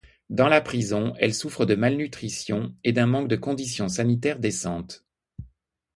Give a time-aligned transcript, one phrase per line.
[0.31, 5.05] Dans la prison, elle souffre de malnutrition et d'un manque de conditions sanitaires décentes.